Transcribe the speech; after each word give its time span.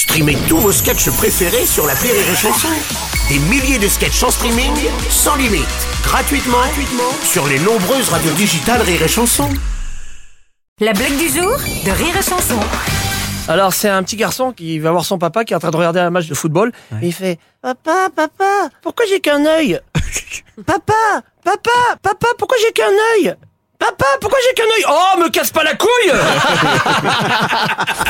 Streamez 0.00 0.38
tous 0.48 0.56
vos 0.56 0.72
sketchs 0.72 1.10
préférés 1.10 1.66
sur 1.66 1.86
la 1.86 1.92
Rire 1.92 2.14
et 2.14 2.34
Chanson. 2.34 2.68
Des 3.28 3.38
milliers 3.38 3.78
de 3.78 3.86
sketchs 3.86 4.22
en 4.22 4.30
streaming, 4.30 4.72
sans 5.10 5.36
limite, 5.36 5.68
gratuitement, 6.02 6.56
gratuitement 6.56 7.12
sur 7.22 7.46
les 7.46 7.58
nombreuses 7.58 8.08
radios 8.08 8.32
digitales 8.32 8.80
Rire 8.80 9.02
et 9.02 9.08
Chanson. 9.08 9.46
La 10.80 10.94
blague 10.94 11.18
du 11.18 11.28
jour 11.28 11.54
de 11.84 11.90
Rire 11.90 12.16
et 12.18 12.22
Chanson. 12.22 12.58
Alors 13.46 13.74
c'est 13.74 13.90
un 13.90 14.02
petit 14.02 14.16
garçon 14.16 14.52
qui 14.52 14.78
va 14.78 14.90
voir 14.90 15.04
son 15.04 15.18
papa 15.18 15.44
qui 15.44 15.52
est 15.52 15.56
en 15.56 15.60
train 15.60 15.70
de 15.70 15.76
regarder 15.76 16.00
un 16.00 16.08
match 16.08 16.28
de 16.28 16.34
football 16.34 16.72
et 17.02 17.08
il 17.08 17.12
fait 17.12 17.38
Papa, 17.60 18.08
papa, 18.16 18.70
pourquoi 18.80 19.04
j'ai 19.06 19.20
qu'un 19.20 19.44
œil? 19.44 19.78
Papa, 20.66 20.94
papa, 21.44 21.70
papa, 22.02 22.28
pourquoi 22.38 22.56
j'ai 22.64 22.72
qu'un 22.72 22.90
œil? 23.18 23.34
Papa, 23.78 24.04
pourquoi 24.20 24.38
j'ai 24.46 24.54
qu'un 24.54 24.64
œil? 24.64 24.84
Oh, 24.90 25.20
me 25.20 25.28
casse 25.30 25.50
pas 25.50 25.64
la 25.64 25.74
couille 25.74 26.12